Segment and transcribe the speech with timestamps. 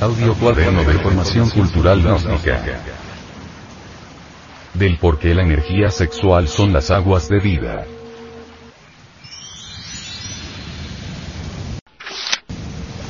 [0.00, 2.58] Audio cuaderno de formación cultural gnóstica.
[4.72, 7.84] Del por qué la energía sexual son las aguas de vida.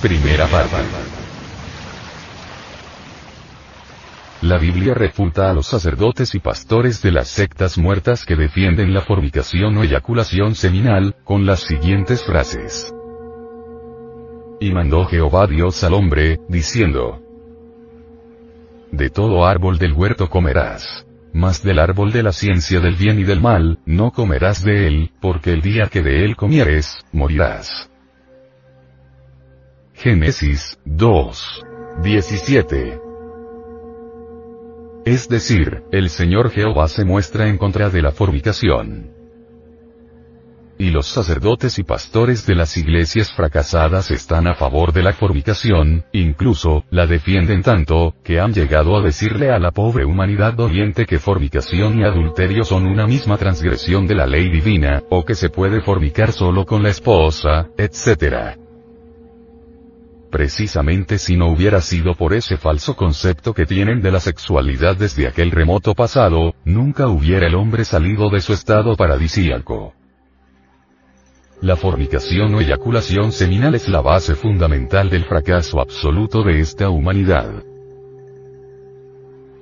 [0.03, 0.79] Primera parte.
[4.43, 9.03] La Biblia refuta a los sacerdotes y pastores de las sectas muertas que defienden la
[9.03, 12.93] fornicación o eyaculación seminal, con las siguientes frases.
[14.61, 17.19] Y mandó Jehová Dios al hombre, diciendo,
[18.93, 21.07] De todo árbol del huerto comerás.
[21.33, 25.13] Mas del árbol de la ciencia del bien y del mal, no comerás de él,
[25.21, 27.89] porque el día que de él comieres, morirás.
[29.95, 31.63] Génesis 2.
[32.03, 33.01] 17.
[35.07, 39.20] Es decir, el Señor Jehová se muestra en contra de la fornicación.
[40.81, 46.07] Y los sacerdotes y pastores de las iglesias fracasadas están a favor de la fornicación,
[46.11, 51.19] incluso, la defienden tanto, que han llegado a decirle a la pobre humanidad doliente que
[51.19, 55.83] fornicación y adulterio son una misma transgresión de la ley divina, o que se puede
[55.83, 58.57] fornicar solo con la esposa, etc.
[60.31, 65.29] Precisamente si no hubiera sido por ese falso concepto que tienen de la sexualidad desde
[65.29, 69.93] aquel remoto pasado, nunca hubiera el hombre salido de su estado paradisíaco.
[71.63, 77.63] La fornicación o eyaculación seminal es la base fundamental del fracaso absoluto de esta humanidad.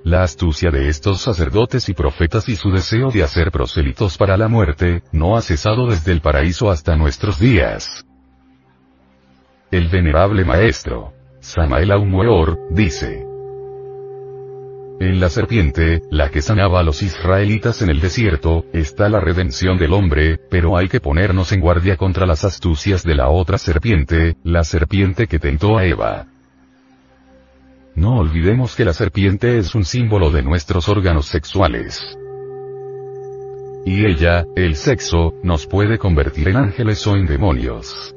[0.04, 4.46] La astucia de estos sacerdotes y profetas y su deseo de hacer prosélitos para la
[4.46, 8.06] muerte, no ha cesado desde el paraíso hasta nuestros días.
[9.72, 13.27] El venerable maestro, Samael Aumueor, dice,
[15.00, 19.78] en la serpiente, la que sanaba a los israelitas en el desierto, está la redención
[19.78, 24.36] del hombre, pero hay que ponernos en guardia contra las astucias de la otra serpiente,
[24.42, 26.26] la serpiente que tentó a Eva.
[27.94, 32.18] No olvidemos que la serpiente es un símbolo de nuestros órganos sexuales.
[33.86, 38.14] Y ella, el sexo, nos puede convertir en ángeles o en demonios.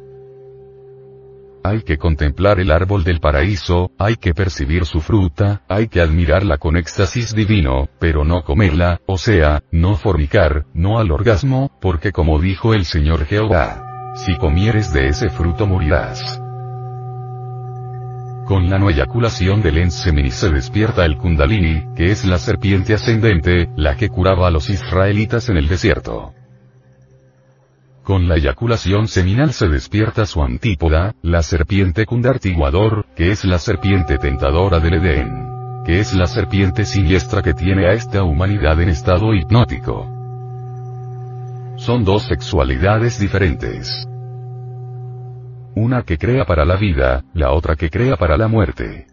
[1.64, 6.58] Hay que contemplar el árbol del paraíso, hay que percibir su fruta, hay que admirarla
[6.58, 12.40] con éxtasis divino, pero no comerla, o sea, no fornicar, no al orgasmo, porque como
[12.40, 16.42] dijo el Señor Jehová, si comieres de ese fruto morirás.
[18.48, 23.70] Con la no eyaculación del enseminis se despierta el kundalini, que es la serpiente ascendente,
[23.76, 26.34] la que curaba a los israelitas en el desierto.
[28.04, 34.18] Con la eyaculación seminal se despierta su antípoda, la serpiente cundartiguador, que es la serpiente
[34.18, 35.84] tentadora del Edén.
[35.86, 40.08] Que es la serpiente siniestra que tiene a esta humanidad en estado hipnótico.
[41.78, 44.08] Son dos sexualidades diferentes.
[45.76, 49.08] Una que crea para la vida, la otra que crea para la muerte.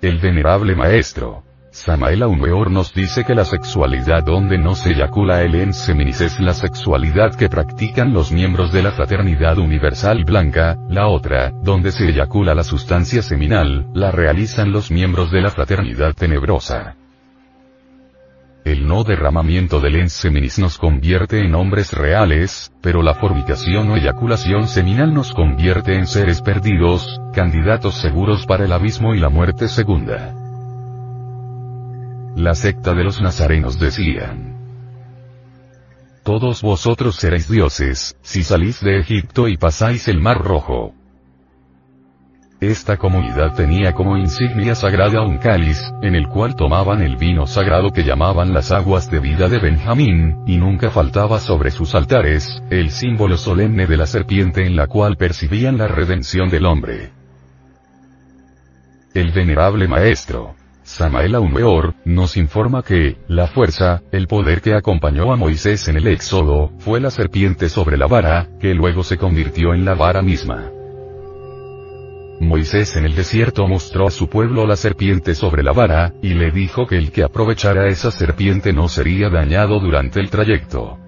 [0.00, 1.42] El venerable maestro,
[1.76, 6.54] Samael Aumeor nos dice que la sexualidad donde no se eyacula el enseminis es la
[6.54, 12.54] sexualidad que practican los miembros de la fraternidad universal blanca, la otra, donde se eyacula
[12.54, 16.96] la sustancia seminal, la realizan los miembros de la fraternidad tenebrosa.
[18.64, 24.66] El no derramamiento del enseminis nos convierte en hombres reales, pero la fornicación o eyaculación
[24.66, 30.45] seminal nos convierte en seres perdidos, candidatos seguros para el abismo y la muerte segunda.
[32.36, 34.54] La secta de los nazarenos decían.
[36.22, 40.92] Todos vosotros seréis dioses, si salís de Egipto y pasáis el mar rojo.
[42.60, 47.90] Esta comunidad tenía como insignia sagrada un cáliz, en el cual tomaban el vino sagrado
[47.90, 52.90] que llamaban las aguas de vida de Benjamín, y nunca faltaba sobre sus altares, el
[52.90, 57.12] símbolo solemne de la serpiente en la cual percibían la redención del hombre.
[59.14, 60.54] El venerable maestro,
[60.86, 66.06] Samael Aumeor, nos informa que, la fuerza, el poder que acompañó a Moisés en el
[66.06, 70.70] Éxodo, fue la serpiente sobre la vara, que luego se convirtió en la vara misma.
[72.38, 76.52] Moisés en el desierto mostró a su pueblo la serpiente sobre la vara, y le
[76.52, 80.98] dijo que el que aprovechara esa serpiente no sería dañado durante el trayecto.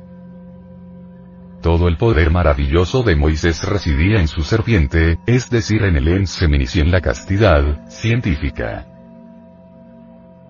[1.63, 6.75] Todo el poder maravilloso de Moisés residía en su serpiente, es decir en el enseminis
[6.75, 8.88] y en la castidad, científica.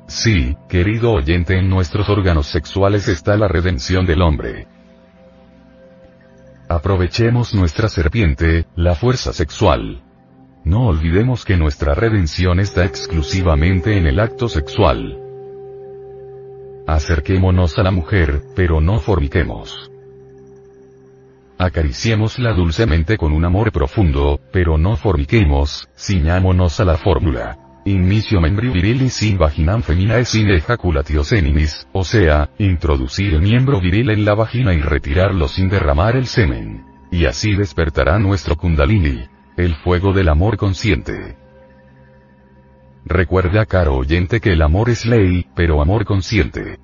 [0.08, 4.66] Sí, querido oyente, en nuestros órganos sexuales está la redención del hombre.
[6.66, 10.02] Aprovechemos nuestra serpiente, la fuerza sexual.
[10.64, 15.18] No olvidemos que nuestra redención está exclusivamente en el acto sexual.
[16.86, 19.90] Acerquémonos a la mujer, pero no forniquemos.
[21.58, 27.67] Acariciémosla dulcemente con un amor profundo, pero no forniquemos, ciñámonos a la fórmula.
[27.88, 34.10] Inicio membri virilis sin vaginam feminae sin ejaculatio seninis, o sea, introducir el miembro viril
[34.10, 36.84] en la vagina y retirarlo sin derramar el semen.
[37.10, 39.24] Y así despertará nuestro kundalini,
[39.56, 41.38] el fuego del amor consciente.
[43.06, 46.78] Recuerda caro oyente que el amor es ley, pero amor consciente.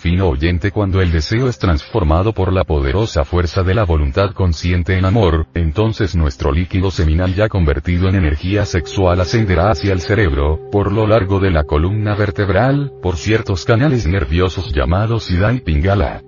[0.00, 4.96] Fino oyente cuando el deseo es transformado por la poderosa fuerza de la voluntad consciente
[4.96, 10.58] en amor, entonces nuestro líquido seminal ya convertido en energía sexual ascenderá hacia el cerebro,
[10.72, 16.22] por lo largo de la columna vertebral, por ciertos canales nerviosos llamados Ida y Pingala.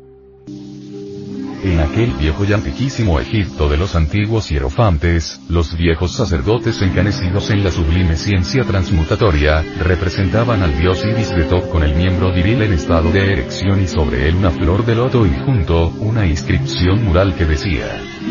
[1.65, 7.63] En aquel viejo y antiquísimo Egipto de los antiguos hierofantes, los viejos sacerdotes encanecidos en
[7.63, 12.73] la sublime ciencia transmutatoria, representaban al dios Ibis de Top con el miembro viril en
[12.73, 17.37] estado de erección y sobre él una flor de loto y junto, una inscripción mural
[17.37, 17.87] que decía,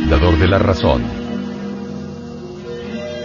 [0.09, 1.01] Dador de la razón.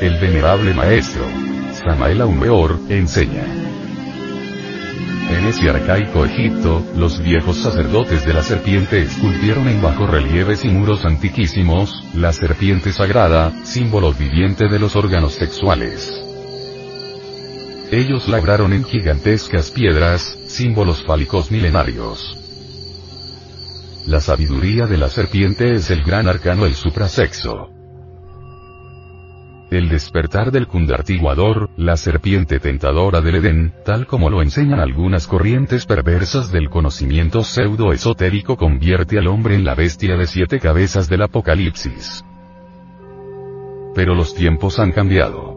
[0.00, 1.24] El venerable maestro,
[1.72, 3.44] Samael Aumeor, enseña.
[5.28, 10.68] En ese arcaico Egipto, los viejos sacerdotes de la serpiente esculpieron en bajo relieves y
[10.68, 16.12] muros antiquísimos, la serpiente sagrada, símbolo viviente de los órganos sexuales.
[17.90, 22.38] Ellos labraron en gigantescas piedras, símbolos fálicos milenarios.
[24.06, 27.75] La sabiduría de la serpiente es el gran arcano el suprasexo.
[29.70, 35.86] El despertar del kundartiguador, la serpiente tentadora del Edén, tal como lo enseñan algunas corrientes
[35.86, 42.24] perversas del conocimiento pseudo-esotérico convierte al hombre en la bestia de siete cabezas del Apocalipsis.
[43.96, 45.56] Pero los tiempos han cambiado.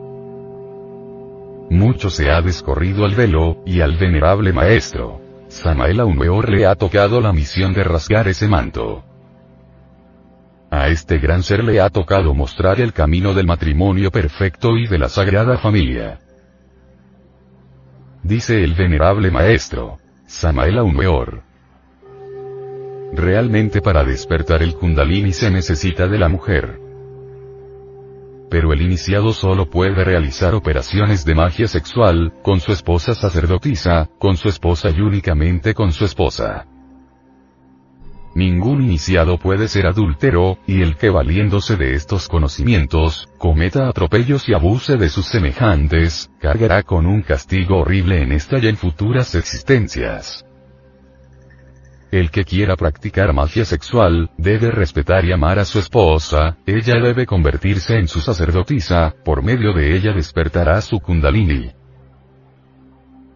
[1.70, 5.22] Mucho se ha descorrido al velo, y al venerable maestro.
[5.50, 9.04] Samael Aumeor le ha tocado la misión de rasgar ese manto.
[10.72, 15.00] A este gran ser le ha tocado mostrar el camino del matrimonio perfecto y de
[15.00, 16.20] la sagrada familia.
[18.22, 21.42] Dice el venerable maestro, Samael Aumeor.
[23.14, 26.80] Realmente para despertar el kundalini se necesita de la mujer.
[28.52, 34.38] Pero el iniciado solo puede realizar operaciones de magia sexual, con su esposa sacerdotisa, con
[34.38, 36.68] su esposa y únicamente con su esposa.
[38.40, 44.54] Ningún iniciado puede ser adúltero, y el que valiéndose de estos conocimientos, cometa atropellos y
[44.54, 50.46] abuse de sus semejantes, cargará con un castigo horrible en esta y en futuras existencias.
[52.12, 57.26] El que quiera practicar magia sexual, debe respetar y amar a su esposa, ella debe
[57.26, 61.72] convertirse en su sacerdotisa, por medio de ella despertará su kundalini.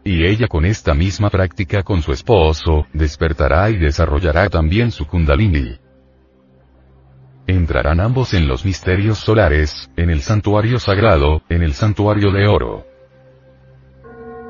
[0.05, 5.77] Y ella con esta misma práctica con su esposo, despertará y desarrollará también su kundalini.
[7.47, 12.85] Entrarán ambos en los misterios solares, en el santuario sagrado, en el santuario de oro.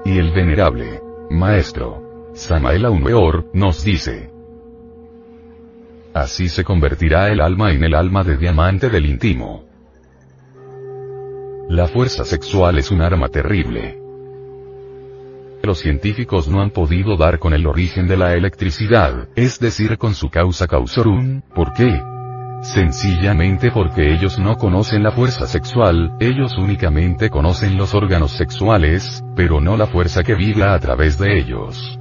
[0.05, 4.31] Y el venerable, maestro, Samael Aumeor, nos dice.
[6.15, 9.65] Así se convertirá el alma en el alma de diamante del íntimo.
[11.69, 14.02] La fuerza sexual es un arma terrible
[15.65, 20.13] los científicos no han podido dar con el origen de la electricidad, es decir, con
[20.13, 22.01] su causa causorum, ¿por qué?
[22.61, 29.61] Sencillamente porque ellos no conocen la fuerza sexual, ellos únicamente conocen los órganos sexuales, pero
[29.61, 31.97] no la fuerza que vibra a través de ellos.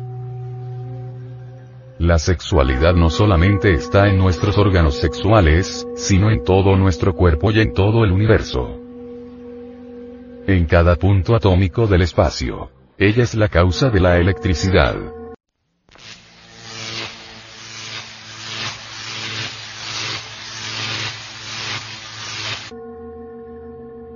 [2.00, 7.60] La sexualidad no solamente está en nuestros órganos sexuales, sino en todo nuestro cuerpo y
[7.60, 8.76] en todo el universo.
[10.48, 12.81] En cada punto atómico del espacio.
[13.04, 14.94] Ella es la causa de la electricidad.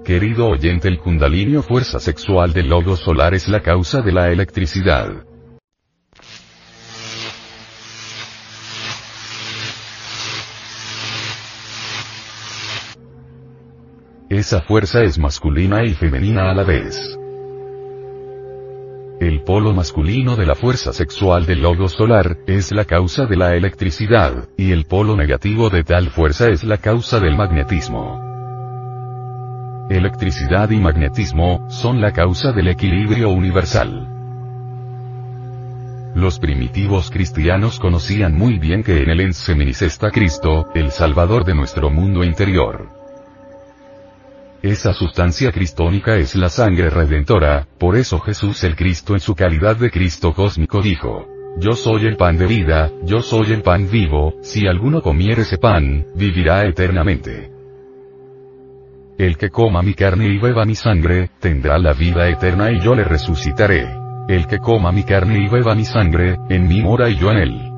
[0.05, 5.25] Querido oyente, el kundalini fuerza sexual del logo solar es la causa de la electricidad.
[14.29, 17.19] Esa fuerza es masculina y femenina a la vez.
[19.19, 23.57] El polo masculino de la fuerza sexual del logo solar, es la causa de la
[23.57, 28.21] electricidad, y el polo negativo de tal fuerza es la causa del magnetismo.
[29.89, 34.07] Electricidad y magnetismo, son la causa del equilibrio universal.
[36.15, 41.55] Los primitivos cristianos conocían muy bien que en el enseminis está Cristo, el Salvador de
[41.55, 42.96] nuestro mundo interior.
[44.63, 49.77] Esa sustancia cristónica es la sangre redentora, por eso Jesús el Cristo en su calidad
[49.77, 51.27] de Cristo cósmico dijo,
[51.59, 55.59] yo soy el pan de vida, yo soy el pan vivo, si alguno comiere ese
[55.59, 57.51] pan, vivirá eternamente.
[59.19, 62.95] El que coma mi carne y beba mi sangre, tendrá la vida eterna y yo
[62.95, 63.87] le resucitaré.
[64.29, 67.39] El que coma mi carne y beba mi sangre, en mí mora y yo en
[67.39, 67.73] él.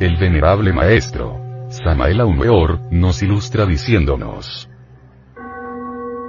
[0.00, 1.38] El venerable maestro,
[1.68, 4.70] Samael Aumeor, nos ilustra diciéndonos.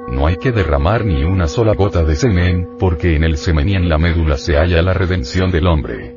[0.07, 3.75] No hay que derramar ni una sola gota de semen, porque en el semen y
[3.75, 6.15] en la médula se halla la redención del hombre.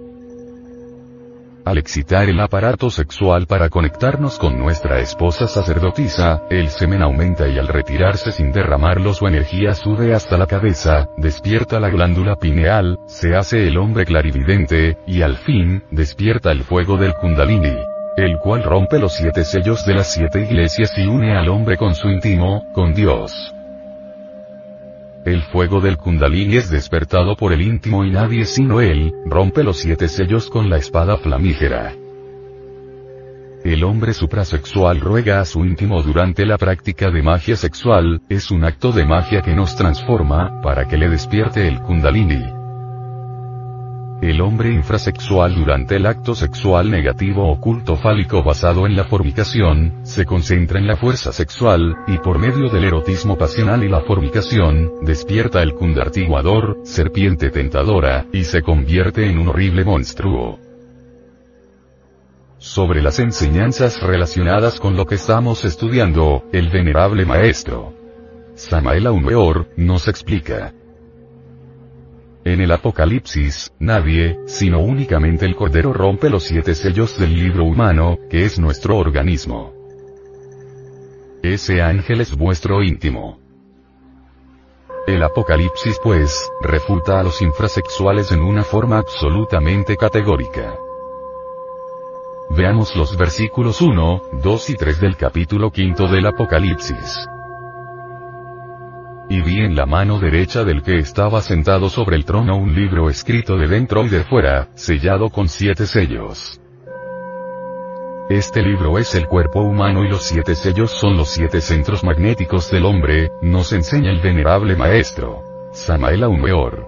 [1.64, 7.58] Al excitar el aparato sexual para conectarnos con nuestra esposa sacerdotisa, el semen aumenta y
[7.58, 13.36] al retirarse sin derramarlo su energía sube hasta la cabeza, despierta la glándula pineal, se
[13.36, 17.76] hace el hombre clarividente, y al fin, despierta el fuego del kundalini
[18.16, 21.94] el cual rompe los siete sellos de las siete iglesias y une al hombre con
[21.94, 23.54] su íntimo, con Dios.
[25.28, 29.76] El fuego del Kundalini es despertado por el íntimo y nadie sino él, rompe los
[29.76, 31.92] siete sellos con la espada flamígera.
[33.62, 38.64] El hombre suprasexual ruega a su íntimo durante la práctica de magia sexual, es un
[38.64, 42.57] acto de magia que nos transforma, para que le despierte el Kundalini.
[44.20, 50.24] El hombre infrasexual durante el acto sexual negativo oculto fálico basado en la fornicación, se
[50.24, 55.62] concentra en la fuerza sexual, y por medio del erotismo pasional y la fornicación, despierta
[55.62, 60.58] el kundartiguador, serpiente tentadora, y se convierte en un horrible monstruo.
[62.58, 67.98] Sobre las enseñanzas relacionadas con lo que estamos estudiando, el venerable maestro
[68.58, 70.72] Samael Aumeor, nos explica.
[72.48, 78.16] En el Apocalipsis, nadie, sino únicamente el Cordero rompe los siete sellos del libro humano,
[78.30, 79.74] que es nuestro organismo.
[81.42, 83.38] Ese ángel es vuestro íntimo.
[85.06, 90.74] El Apocalipsis pues, refuta a los infrasexuales en una forma absolutamente categórica.
[92.48, 97.28] Veamos los versículos 1, 2 y 3 del capítulo quinto del Apocalipsis.
[99.30, 103.10] Y vi en la mano derecha del que estaba sentado sobre el trono un libro
[103.10, 106.60] escrito de dentro y de fuera, sellado con siete sellos.
[108.30, 112.70] Este libro es el cuerpo humano y los siete sellos son los siete centros magnéticos
[112.70, 115.42] del hombre, nos enseña el venerable maestro.
[115.72, 116.86] Samael Aumeor.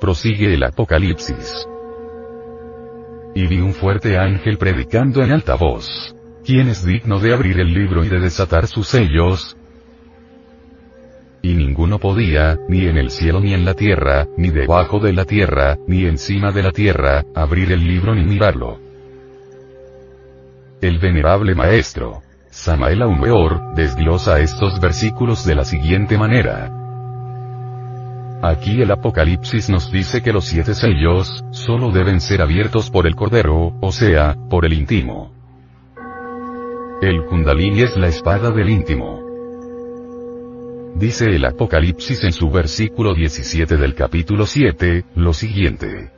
[0.00, 1.66] Prosigue el Apocalipsis.
[3.34, 6.14] Y vi un fuerte ángel predicando en alta voz.
[6.44, 9.56] ¿Quién es digno de abrir el libro y de desatar sus sellos?
[11.42, 15.24] Y ninguno podía, ni en el cielo ni en la tierra, ni debajo de la
[15.24, 18.78] tierra, ni encima de la tierra, abrir el libro ni mirarlo.
[20.80, 26.70] El venerable maestro, Samael Aumeor, desglosa estos versículos de la siguiente manera.
[28.42, 33.16] Aquí el Apocalipsis nos dice que los siete sellos, solo deben ser abiertos por el
[33.16, 35.32] Cordero, o sea, por el íntimo.
[37.02, 39.25] El Kundalini es la espada del íntimo.
[40.98, 46.10] Dice el Apocalipsis en su versículo 17 del capítulo 7, lo siguiente.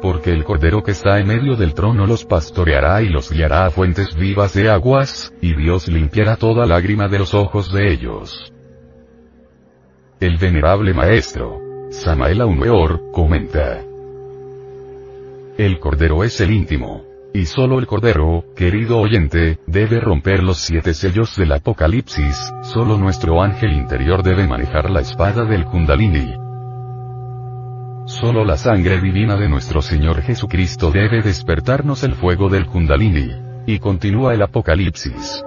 [0.00, 3.70] Porque el Cordero que está en medio del trono los pastoreará y los guiará a
[3.70, 8.50] fuentes vivas de aguas, y Dios limpiará toda lágrima de los ojos de ellos.
[10.18, 13.84] El venerable maestro, Samael Aumeor, comenta.
[15.58, 17.11] El Cordero es el íntimo.
[17.34, 23.42] Y solo el Cordero, querido oyente, debe romper los siete sellos del Apocalipsis, solo nuestro
[23.42, 26.34] ángel interior debe manejar la espada del Kundalini.
[28.04, 33.30] Solo la sangre divina de nuestro Señor Jesucristo debe despertarnos el fuego del Kundalini.
[33.64, 35.42] Y continúa el Apocalipsis.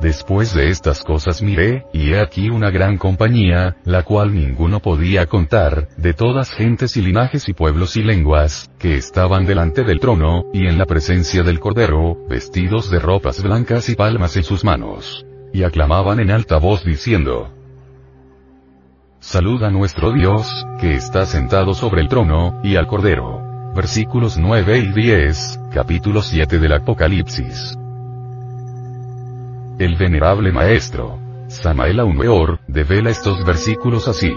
[0.00, 5.26] Después de estas cosas miré, y he aquí una gran compañía, la cual ninguno podía
[5.26, 10.44] contar, de todas gentes y linajes y pueblos y lenguas, que estaban delante del trono,
[10.52, 15.26] y en la presencia del Cordero, vestidos de ropas blancas y palmas en sus manos.
[15.52, 17.52] Y aclamaban en alta voz diciendo,
[19.18, 23.42] Saluda a nuestro Dios, que está sentado sobre el trono, y al Cordero.
[23.74, 27.76] Versículos 9 y 10, capítulo 7 del Apocalipsis.
[29.78, 34.34] El venerable maestro, Samael Aumeor, devela estos versículos así.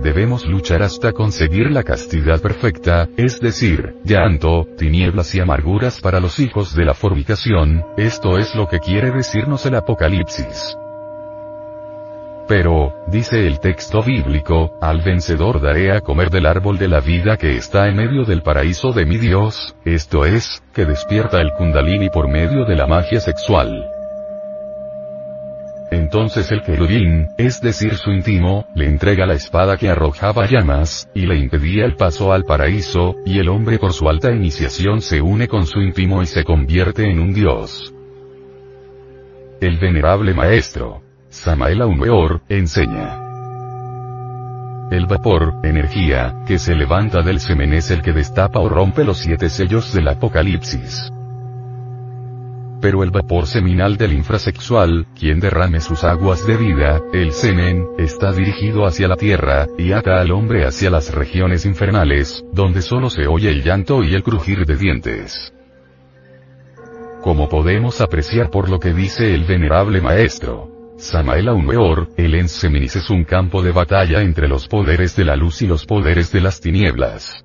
[0.00, 6.38] Debemos luchar hasta conseguir la castidad perfecta, es decir, llanto, tinieblas y amarguras para los
[6.38, 10.76] hijos de la fornicación, esto es lo que quiere decirnos el Apocalipsis.
[12.48, 17.36] Pero, dice el texto bíblico, al vencedor daré a comer del árbol de la vida
[17.36, 22.08] que está en medio del paraíso de mi Dios, esto es, que despierta el kundalini
[22.08, 23.86] por medio de la magia sexual.
[25.90, 31.26] Entonces el querubín, es decir su íntimo, le entrega la espada que arrojaba llamas, y
[31.26, 35.48] le impedía el paso al paraíso, y el hombre por su alta iniciación se une
[35.48, 37.92] con su íntimo y se convierte en un dios.
[39.60, 43.18] El venerable maestro, Samael Aumeor, enseña.
[44.90, 49.18] El vapor, energía, que se levanta del semen es el que destapa o rompe los
[49.18, 51.12] siete sellos del Apocalipsis.
[52.80, 58.32] Pero el vapor seminal del infrasexual, quien derrame sus aguas de vida, el semen, está
[58.32, 63.26] dirigido hacia la tierra, y ata al hombre hacia las regiones infernales, donde solo se
[63.26, 65.52] oye el llanto y el crujir de dientes.
[67.20, 73.08] Como podemos apreciar por lo que dice el venerable maestro, Samael Aumeor, el Enseminis es
[73.08, 76.60] un campo de batalla entre los poderes de la luz y los poderes de las
[76.60, 77.44] tinieblas.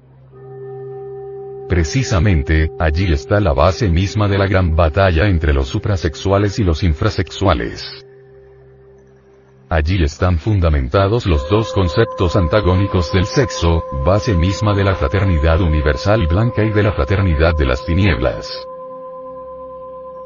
[1.69, 6.81] Precisamente, allí está la base misma de la gran batalla entre los suprasexuales y los
[6.81, 8.03] infrasexuales.
[9.69, 16.25] Allí están fundamentados los dos conceptos antagónicos del sexo, base misma de la fraternidad universal
[16.25, 18.49] blanca y de la fraternidad de las tinieblas.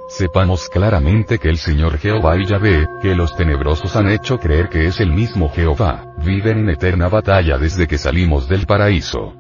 [0.08, 4.88] Sepamos claramente que el Señor Jehová y Yahvé, que los tenebrosos han hecho creer que
[4.88, 9.34] es el mismo Jehová, viven en eterna batalla desde que salimos del paraíso.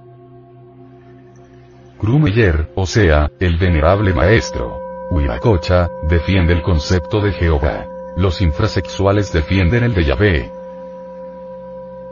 [1.97, 4.77] Krumeyer, o sea, el venerable maestro,
[5.09, 7.87] Huiracocha, defiende el concepto de Jehová.
[8.17, 10.51] Los infrasexuales defienden el de Yahvé.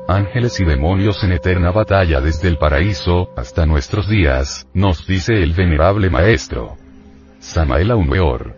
[0.08, 5.52] Ángeles y demonios en eterna batalla desde el paraíso, hasta nuestros días, nos dice el
[5.52, 6.78] venerable maestro.
[7.46, 8.56] Samael Aumeor.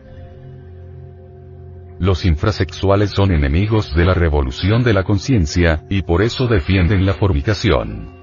[2.00, 7.14] Los infrasexuales son enemigos de la revolución de la conciencia, y por eso defienden la
[7.14, 8.16] fornicación.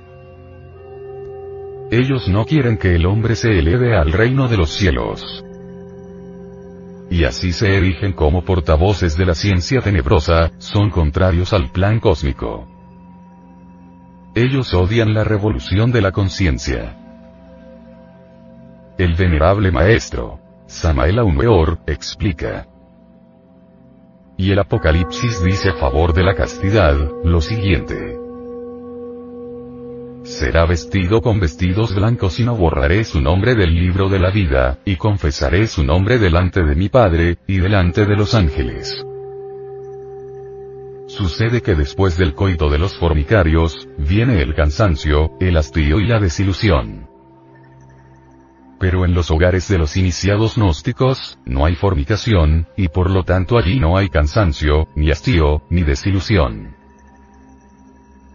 [1.91, 5.45] Ellos no quieren que el hombre se eleve al reino de los cielos.
[7.11, 12.67] Y así se erigen como portavoces de la ciencia tenebrosa, son contrarios al plan cósmico.
[14.35, 16.97] Ellos odian la revolución de la conciencia.
[18.97, 22.67] El venerable maestro, Samael Aumeor, explica.
[24.37, 28.19] Y el Apocalipsis dice a favor de la castidad, lo siguiente.
[30.25, 34.79] Será vestido con vestidos blancos y no borraré su nombre del libro de la vida,
[34.85, 39.05] y confesaré su nombre delante de mi Padre, y delante de los ángeles.
[41.07, 46.19] Sucede que después del coito de los fornicarios, viene el cansancio, el hastío y la
[46.19, 47.14] desilusión.
[48.79, 53.57] Pero en los hogares de los iniciados gnósticos, no hay fornicación, y por lo tanto
[53.57, 56.75] allí no hay cansancio, ni hastío, ni desilusión.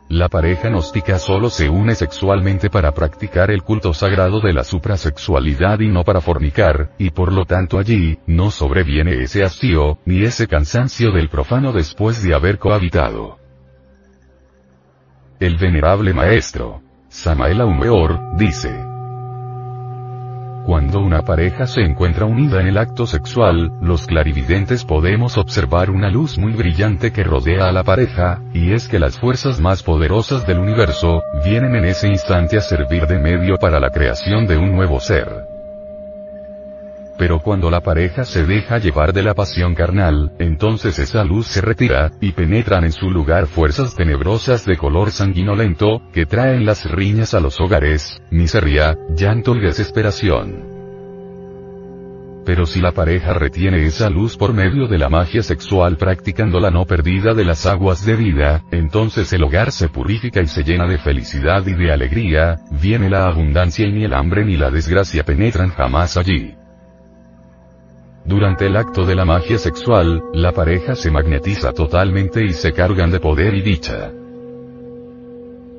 [0.09, 5.81] La pareja gnóstica solo se une sexualmente para practicar el culto sagrado de la suprasexualidad
[5.81, 10.47] y no para fornicar, y por lo tanto allí, no sobreviene ese hastío, ni ese
[10.47, 13.37] cansancio del profano después de haber cohabitado.
[15.39, 18.88] El venerable maestro, Samael Aumeor, dice,
[20.65, 26.09] cuando una pareja se encuentra unida en el acto sexual, los clarividentes podemos observar una
[26.09, 30.45] luz muy brillante que rodea a la pareja, y es que las fuerzas más poderosas
[30.45, 34.71] del universo, vienen en ese instante a servir de medio para la creación de un
[34.71, 35.48] nuevo ser.
[37.19, 41.59] Pero cuando la pareja se deja llevar de la pasión carnal, entonces esa luz se
[41.59, 47.33] retira, y penetran en su lugar fuerzas tenebrosas de color sanguinolento, que traen las riñas
[47.33, 50.63] a los hogares, miseria, llanto y desesperación.
[52.45, 56.71] Pero si la pareja retiene esa luz por medio de la magia sexual practicando la
[56.71, 60.87] no perdida de las aguas de vida, entonces el hogar se purifica y se llena
[60.87, 65.25] de felicidad y de alegría, viene la abundancia y ni el hambre ni la desgracia
[65.25, 66.55] penetran jamás allí.
[68.29, 73.09] Durante el acto de la magia sexual, la pareja se magnetiza totalmente y se cargan
[73.09, 74.11] de poder y dicha.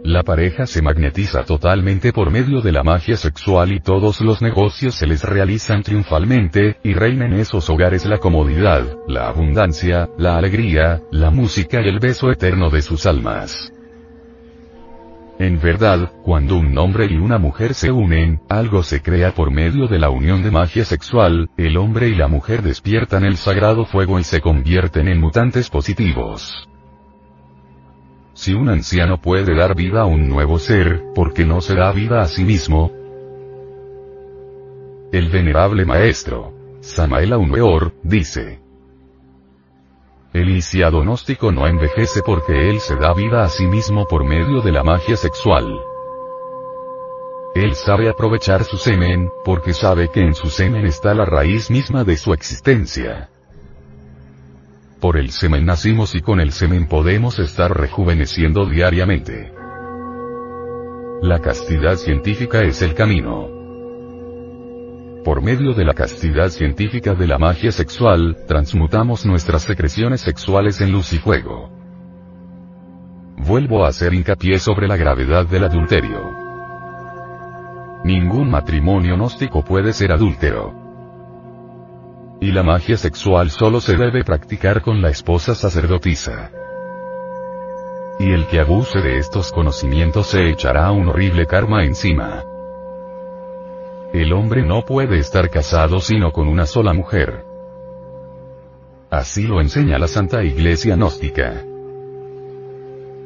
[0.03, 4.97] La pareja se magnetiza totalmente por medio de la magia sexual y todos los negocios
[4.97, 11.03] se les realizan triunfalmente, y reina en esos hogares la comodidad, la abundancia, la alegría,
[11.13, 13.73] la música y el beso eterno de sus almas.
[15.41, 19.89] En verdad, cuando un hombre y una mujer se unen, algo se crea por medio
[19.89, 24.19] de la unión de magia sexual, el hombre y la mujer despiertan el sagrado fuego
[24.19, 26.69] y se convierten en mutantes positivos.
[28.35, 31.91] Si un anciano puede dar vida a un nuevo ser, ¿por qué no se da
[31.91, 32.93] vida a sí mismo?
[35.11, 38.61] El venerable maestro, Samael Aumeor, dice,
[40.33, 44.61] el iniciado gnóstico no envejece porque él se da vida a sí mismo por medio
[44.61, 45.81] de la magia sexual.
[47.55, 52.05] Él sabe aprovechar su semen, porque sabe que en su semen está la raíz misma
[52.05, 53.29] de su existencia.
[55.01, 59.51] por el semen nacimos y con el semen podemos estar rejuveneciendo diariamente.
[61.23, 63.60] La castidad científica es el camino.
[65.25, 70.93] Por medio de la castidad científica de la magia sexual, transmutamos nuestras secreciones sexuales en
[70.93, 71.71] luz y fuego.
[73.37, 76.35] Vuelvo a hacer hincapié sobre la gravedad del adulterio.
[78.03, 80.73] Ningún matrimonio gnóstico puede ser adúltero.
[82.41, 86.51] Y la magia sexual solo se debe practicar con la esposa sacerdotisa.
[88.19, 92.43] Y el que abuse de estos conocimientos se echará un horrible karma encima.
[94.13, 97.45] El hombre no puede estar casado sino con una sola mujer.
[99.09, 101.65] Así lo enseña la Santa Iglesia Gnóstica.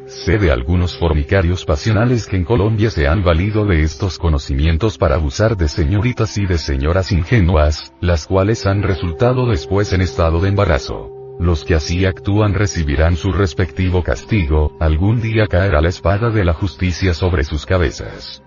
[0.07, 5.15] Sé de algunos formicarios pasionales que en Colombia se han valido de estos conocimientos para
[5.15, 10.51] abusar de señoritas y de señoras ingenuas, las cuales han resultado después en estado de
[10.51, 11.11] embarazo.
[11.41, 16.53] Los que así actúan recibirán su respectivo castigo, algún día caerá la espada de la
[16.53, 18.43] justicia sobre sus cabezas.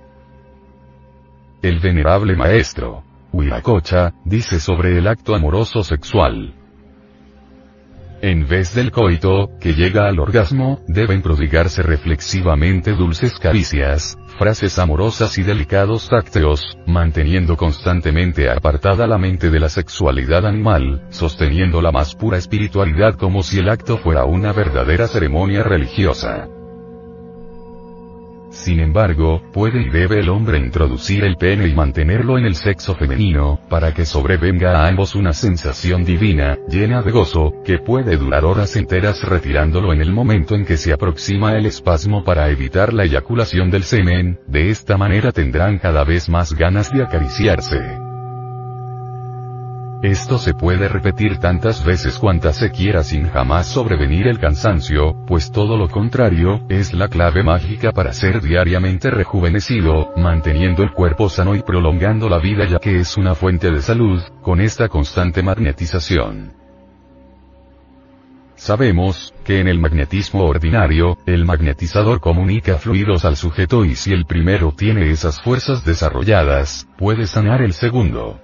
[1.62, 6.54] El venerable maestro, Huiracocha, dice sobre el acto amoroso sexual.
[8.22, 15.38] En vez del coito, que llega al orgasmo, deben prodigarse reflexivamente dulces caricias, frases amorosas
[15.38, 22.16] y delicados tácteos, manteniendo constantemente apartada la mente de la sexualidad animal, sosteniendo la más
[22.16, 26.48] pura espiritualidad como si el acto fuera una verdadera ceremonia religiosa.
[28.50, 32.96] Sin embargo, puede y debe el hombre introducir el pene y mantenerlo en el sexo
[32.96, 38.46] femenino, para que sobrevenga a ambos una sensación divina, llena de gozo, que puede durar
[38.46, 43.04] horas enteras retirándolo en el momento en que se aproxima el espasmo para evitar la
[43.04, 48.07] eyaculación del semen, de esta manera tendrán cada vez más ganas de acariciarse.
[50.04, 55.52] Esto se puede repetir tantas veces cuantas se quiera sin jamás sobrevenir el cansancio, pues
[55.52, 61.56] todo lo contrario, es la clave mágica para ser diariamente rejuvenecido, manteniendo el cuerpo sano
[61.56, 66.54] y prolongando la vida ya que es una fuente de salud, con esta constante magnetización.
[68.54, 74.26] Sabemos, que en el magnetismo ordinario, el magnetizador comunica fluidos al sujeto y si el
[74.26, 78.42] primero tiene esas fuerzas desarrolladas, puede sanar el segundo.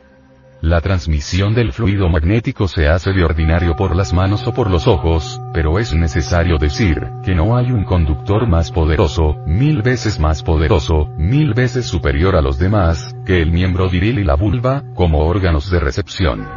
[0.63, 4.87] La transmisión del fluido magnético se hace de ordinario por las manos o por los
[4.87, 10.41] ojos, pero es necesario decir, que no hay un conductor más poderoso, mil veces más
[10.41, 15.25] poderoso, mil veces superior a los demás, que el miembro viril y la vulva, como
[15.25, 16.47] órganos de recepción.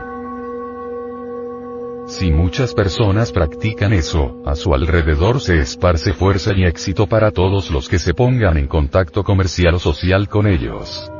[2.07, 7.73] Si muchas personas practican eso, a su alrededor se esparce fuerza y éxito para todos
[7.73, 11.11] los que se pongan en contacto comercial o social con ellos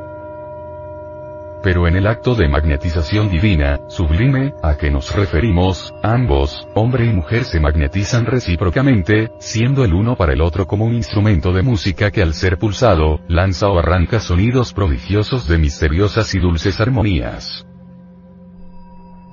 [1.67, 7.09] pero en el acto de magnetización divina, sublime, a que nos referimos, ambos, hombre y
[7.09, 12.09] mujer se magnetizan recíprocamente, siendo el uno para el otro como un instrumento de música
[12.09, 17.66] que al ser pulsado, lanza o arranca sonidos prodigiosos de misteriosas y dulces armonías.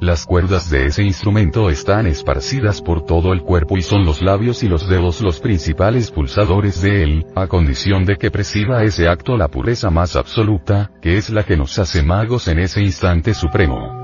[0.01, 4.63] Las cuerdas de ese instrumento están esparcidas por todo el cuerpo y son los labios
[4.65, 9.37] y los dedos los principales pulsadores de él, a condición de que presida ese acto
[9.37, 14.03] la pureza más absoluta, que es la que nos hace magos en ese instante supremo.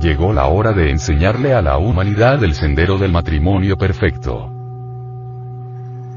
[0.00, 4.50] Llegó la hora de enseñarle a la humanidad el sendero del matrimonio perfecto.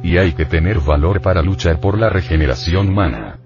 [0.01, 3.44] Y hay que tener valor para luchar por la regeneración humana.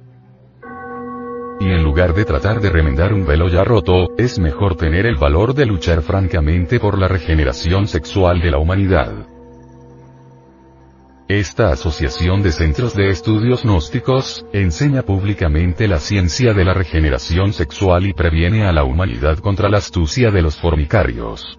[1.59, 5.17] Y en lugar de tratar de remendar un velo ya roto, es mejor tener el
[5.17, 9.27] valor de luchar francamente por la regeneración sexual de la humanidad.
[11.27, 18.07] Esta Asociación de Centros de Estudios Gnósticos, enseña públicamente la ciencia de la regeneración sexual
[18.07, 21.58] y previene a la humanidad contra la astucia de los formicarios.